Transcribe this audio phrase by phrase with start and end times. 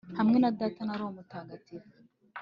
[0.17, 1.93] hamwe na data na roho mutagatifu